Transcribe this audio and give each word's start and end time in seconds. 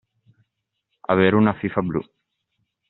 Avere 1.13 1.35
una 1.35 1.53
fifa 1.53 1.83
blu. 1.89 2.03